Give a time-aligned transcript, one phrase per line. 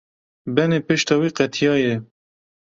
[0.55, 1.95] Benê pişta wî qetiyaye.